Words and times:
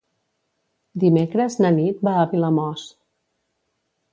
Dimecres 1.03 1.57
na 1.65 1.71
Nit 1.77 2.01
va 2.09 2.15
a 2.23 2.27
Vilamòs. 2.33 2.87